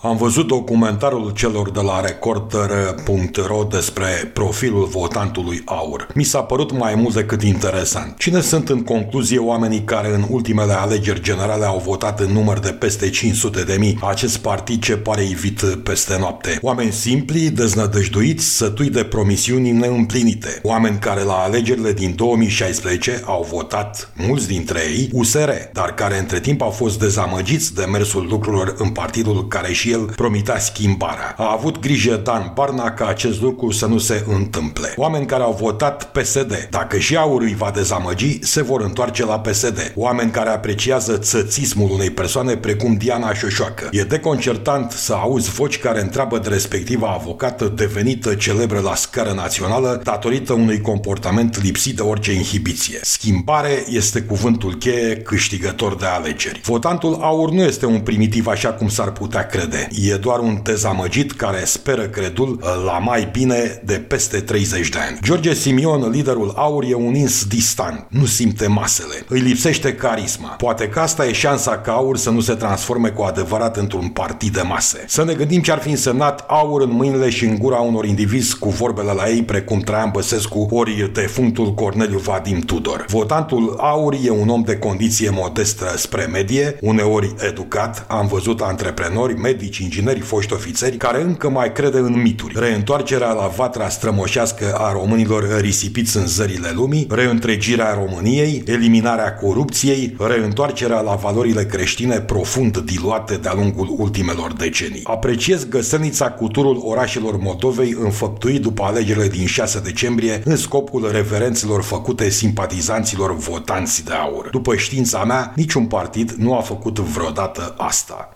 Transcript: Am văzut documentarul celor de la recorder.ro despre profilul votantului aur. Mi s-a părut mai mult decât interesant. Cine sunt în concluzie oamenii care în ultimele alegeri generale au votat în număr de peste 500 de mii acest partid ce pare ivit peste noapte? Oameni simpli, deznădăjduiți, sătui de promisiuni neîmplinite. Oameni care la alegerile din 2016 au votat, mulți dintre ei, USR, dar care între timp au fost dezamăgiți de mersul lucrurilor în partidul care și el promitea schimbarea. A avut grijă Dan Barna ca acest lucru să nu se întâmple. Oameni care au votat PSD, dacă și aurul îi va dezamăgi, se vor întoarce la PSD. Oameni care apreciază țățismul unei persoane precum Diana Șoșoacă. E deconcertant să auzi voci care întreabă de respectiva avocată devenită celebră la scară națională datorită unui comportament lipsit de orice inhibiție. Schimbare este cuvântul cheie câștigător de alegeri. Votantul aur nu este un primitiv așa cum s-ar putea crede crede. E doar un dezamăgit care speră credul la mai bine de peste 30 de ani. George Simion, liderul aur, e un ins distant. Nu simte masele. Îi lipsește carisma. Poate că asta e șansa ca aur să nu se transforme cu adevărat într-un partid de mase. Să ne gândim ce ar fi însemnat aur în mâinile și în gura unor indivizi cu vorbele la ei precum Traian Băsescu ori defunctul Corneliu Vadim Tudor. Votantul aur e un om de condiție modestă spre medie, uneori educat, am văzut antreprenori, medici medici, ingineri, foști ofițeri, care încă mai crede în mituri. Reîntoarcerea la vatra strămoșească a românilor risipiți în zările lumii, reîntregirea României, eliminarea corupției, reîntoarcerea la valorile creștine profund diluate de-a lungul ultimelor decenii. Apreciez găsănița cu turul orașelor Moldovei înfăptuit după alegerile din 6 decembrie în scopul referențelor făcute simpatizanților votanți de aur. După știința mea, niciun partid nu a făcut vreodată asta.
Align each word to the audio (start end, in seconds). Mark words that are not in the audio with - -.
Am 0.00 0.16
văzut 0.16 0.46
documentarul 0.46 1.32
celor 1.34 1.70
de 1.70 1.80
la 1.80 2.00
recorder.ro 2.00 3.64
despre 3.70 4.30
profilul 4.32 4.84
votantului 4.84 5.62
aur. 5.64 6.08
Mi 6.14 6.22
s-a 6.22 6.42
părut 6.42 6.72
mai 6.72 6.94
mult 6.94 7.14
decât 7.14 7.42
interesant. 7.42 8.18
Cine 8.18 8.40
sunt 8.40 8.68
în 8.68 8.82
concluzie 8.82 9.38
oamenii 9.38 9.80
care 9.80 10.14
în 10.14 10.24
ultimele 10.28 10.72
alegeri 10.72 11.22
generale 11.22 11.64
au 11.64 11.82
votat 11.86 12.20
în 12.20 12.32
număr 12.32 12.58
de 12.58 12.70
peste 12.70 13.10
500 13.10 13.62
de 13.62 13.76
mii 13.78 13.98
acest 14.02 14.38
partid 14.38 14.82
ce 14.82 14.96
pare 14.96 15.22
ivit 15.22 15.60
peste 15.82 16.16
noapte? 16.18 16.58
Oameni 16.62 16.92
simpli, 16.92 17.50
deznădăjduiți, 17.50 18.44
sătui 18.44 18.88
de 18.88 19.04
promisiuni 19.04 19.70
neîmplinite. 19.70 20.60
Oameni 20.62 20.98
care 20.98 21.22
la 21.22 21.34
alegerile 21.34 21.92
din 21.92 22.14
2016 22.14 23.22
au 23.24 23.46
votat, 23.50 24.12
mulți 24.16 24.46
dintre 24.46 24.80
ei, 24.80 25.10
USR, 25.12 25.50
dar 25.72 25.94
care 25.94 26.18
între 26.18 26.40
timp 26.40 26.62
au 26.62 26.70
fost 26.70 26.98
dezamăgiți 26.98 27.74
de 27.74 27.84
mersul 27.84 28.26
lucrurilor 28.30 28.74
în 28.78 28.88
partidul 28.88 29.48
care 29.48 29.72
și 29.72 29.86
el 29.90 30.12
promitea 30.16 30.58
schimbarea. 30.58 31.34
A 31.36 31.52
avut 31.52 31.80
grijă 31.80 32.20
Dan 32.24 32.50
Barna 32.54 32.90
ca 32.90 33.06
acest 33.06 33.40
lucru 33.40 33.70
să 33.70 33.86
nu 33.86 33.98
se 33.98 34.24
întâmple. 34.28 34.92
Oameni 34.96 35.26
care 35.26 35.42
au 35.42 35.56
votat 35.60 36.10
PSD, 36.12 36.68
dacă 36.70 36.98
și 36.98 37.16
aurul 37.16 37.46
îi 37.46 37.54
va 37.54 37.70
dezamăgi, 37.74 38.38
se 38.42 38.62
vor 38.62 38.80
întoarce 38.80 39.24
la 39.24 39.40
PSD. 39.40 39.92
Oameni 39.94 40.30
care 40.30 40.48
apreciază 40.48 41.16
țățismul 41.16 41.90
unei 41.90 42.10
persoane 42.10 42.56
precum 42.56 42.94
Diana 42.94 43.34
Șoșoacă. 43.34 43.88
E 43.90 44.02
deconcertant 44.02 44.90
să 44.90 45.12
auzi 45.14 45.50
voci 45.50 45.78
care 45.78 46.00
întreabă 46.00 46.38
de 46.38 46.48
respectiva 46.48 47.16
avocată 47.20 47.72
devenită 47.76 48.34
celebră 48.34 48.80
la 48.80 48.94
scară 48.94 49.32
națională 49.32 50.00
datorită 50.04 50.52
unui 50.52 50.80
comportament 50.80 51.62
lipsit 51.62 51.96
de 51.96 52.02
orice 52.02 52.32
inhibiție. 52.32 52.98
Schimbare 53.02 53.84
este 53.88 54.20
cuvântul 54.20 54.74
cheie 54.74 55.16
câștigător 55.16 55.96
de 55.96 56.06
alegeri. 56.06 56.60
Votantul 56.64 57.18
aur 57.20 57.50
nu 57.50 57.62
este 57.62 57.86
un 57.86 58.00
primitiv 58.00 58.46
așa 58.46 58.72
cum 58.72 58.88
s-ar 58.88 59.10
putea 59.12 59.46
crede 59.46 59.77
crede. 59.78 60.10
E 60.10 60.16
doar 60.16 60.38
un 60.38 60.60
dezamăgit 60.62 61.32
care 61.32 61.64
speră 61.64 62.02
credul 62.02 62.58
la 62.84 62.98
mai 62.98 63.28
bine 63.32 63.82
de 63.84 63.94
peste 63.94 64.40
30 64.40 64.88
de 64.88 64.98
ani. 65.08 65.18
George 65.22 65.54
Simion, 65.54 66.10
liderul 66.10 66.52
aur, 66.56 66.84
e 66.84 66.94
un 66.94 67.14
ins 67.14 67.44
distant. 67.44 68.06
Nu 68.08 68.24
simte 68.24 68.66
masele. 68.66 69.14
Îi 69.28 69.40
lipsește 69.40 69.94
carisma. 69.94 70.48
Poate 70.48 70.88
că 70.88 71.00
asta 71.00 71.26
e 71.26 71.32
șansa 71.32 71.78
ca 71.78 71.92
aur 71.92 72.16
să 72.16 72.30
nu 72.30 72.40
se 72.40 72.54
transforme 72.54 73.08
cu 73.08 73.22
adevărat 73.22 73.76
într-un 73.76 74.08
partid 74.08 74.52
de 74.52 74.62
mase. 74.62 75.04
Să 75.06 75.24
ne 75.24 75.34
gândim 75.34 75.60
ce 75.60 75.72
ar 75.72 75.78
fi 75.78 75.90
însemnat 75.90 76.44
aur 76.48 76.82
în 76.82 76.90
mâinile 76.90 77.30
și 77.30 77.44
în 77.44 77.58
gura 77.58 77.76
unor 77.76 78.04
indivizi 78.04 78.58
cu 78.58 78.68
vorbele 78.68 79.12
la 79.12 79.28
ei 79.28 79.42
precum 79.42 79.80
Traian 79.80 80.10
Băsescu 80.12 80.68
ori 80.70 81.10
defunctul 81.12 81.74
Corneliu 81.74 82.18
Vadim 82.18 82.60
Tudor. 82.60 83.04
Votantul 83.08 83.76
aur 83.78 84.14
e 84.24 84.30
un 84.30 84.48
om 84.48 84.62
de 84.62 84.76
condiție 84.76 85.30
modestă 85.30 85.92
spre 85.96 86.24
medie, 86.24 86.78
uneori 86.80 87.34
educat, 87.48 88.04
am 88.08 88.26
văzut 88.26 88.60
antreprenori, 88.60 89.38
medici 89.38 89.67
medici, 89.68 89.78
ingineri, 89.78 90.20
foști 90.20 90.52
ofițeri, 90.52 90.96
care 90.96 91.22
încă 91.22 91.48
mai 91.48 91.72
crede 91.72 91.98
în 91.98 92.20
mituri. 92.22 92.54
Reîntoarcerea 92.58 93.32
la 93.32 93.46
vatra 93.56 93.88
strămoșească 93.88 94.74
a 94.78 94.92
românilor 94.92 95.60
risipiți 95.60 96.16
în 96.16 96.26
zările 96.26 96.70
lumii, 96.74 97.06
reîntregirea 97.10 97.94
României, 97.94 98.62
eliminarea 98.66 99.34
corupției, 99.34 100.16
reîntoarcerea 100.18 101.00
la 101.00 101.14
valorile 101.14 101.64
creștine 101.64 102.20
profund 102.20 102.78
diluate 102.78 103.36
de-a 103.36 103.52
lungul 103.54 103.94
ultimelor 103.98 104.52
decenii. 104.52 105.00
Apreciez 105.04 105.68
găsănița 105.68 106.30
cu 106.30 106.48
turul 106.48 106.80
orașelor 106.84 107.36
Moldovei 107.36 107.96
înfăptuit 108.00 108.62
după 108.62 108.82
alegerile 108.82 109.28
din 109.28 109.46
6 109.46 109.80
decembrie 109.80 110.42
în 110.44 110.56
scopul 110.56 111.10
referențelor 111.12 111.82
făcute 111.82 112.28
simpatizanților 112.28 113.36
votanți 113.36 114.04
de 114.04 114.12
aur. 114.12 114.48
După 114.50 114.76
știința 114.76 115.24
mea, 115.24 115.52
niciun 115.56 115.86
partid 115.86 116.30
nu 116.30 116.56
a 116.56 116.60
făcut 116.60 116.98
vreodată 116.98 117.74
asta. 117.76 118.26